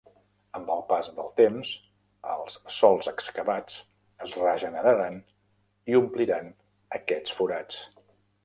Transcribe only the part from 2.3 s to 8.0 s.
els sòls excavats es regeneraran i ompliran aquests forats.